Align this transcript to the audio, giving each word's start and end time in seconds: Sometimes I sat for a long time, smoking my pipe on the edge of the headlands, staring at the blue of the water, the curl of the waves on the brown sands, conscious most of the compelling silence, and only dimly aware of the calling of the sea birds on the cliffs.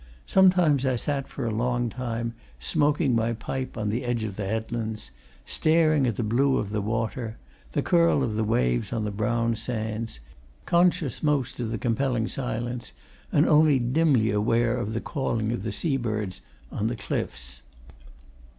Sometimes 0.25 0.83
I 0.83 0.95
sat 0.95 1.27
for 1.27 1.45
a 1.45 1.53
long 1.53 1.87
time, 1.91 2.33
smoking 2.57 3.13
my 3.15 3.33
pipe 3.33 3.77
on 3.77 3.89
the 3.89 4.03
edge 4.03 4.23
of 4.23 4.35
the 4.35 4.47
headlands, 4.47 5.11
staring 5.45 6.07
at 6.07 6.15
the 6.15 6.23
blue 6.23 6.57
of 6.57 6.71
the 6.71 6.81
water, 6.81 7.37
the 7.73 7.83
curl 7.83 8.23
of 8.23 8.33
the 8.33 8.43
waves 8.43 8.91
on 8.91 9.03
the 9.03 9.11
brown 9.11 9.55
sands, 9.55 10.19
conscious 10.65 11.21
most 11.21 11.59
of 11.59 11.69
the 11.69 11.77
compelling 11.77 12.27
silence, 12.27 12.93
and 13.31 13.47
only 13.47 13.77
dimly 13.77 14.31
aware 14.31 14.75
of 14.75 14.95
the 14.95 15.01
calling 15.01 15.51
of 15.51 15.61
the 15.61 15.71
sea 15.71 15.97
birds 15.97 16.41
on 16.71 16.87
the 16.87 16.95
cliffs. 16.95 17.61